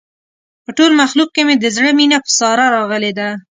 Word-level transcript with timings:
په 0.63 0.71
ټول 0.77 0.91
مخلوق 1.01 1.29
کې 1.35 1.41
مې 1.47 1.55
د 1.59 1.65
زړه 1.75 1.91
مینه 1.97 2.17
په 2.25 2.29
ساره 2.39 2.65
راغلې 2.75 3.11
ده. 3.19 3.29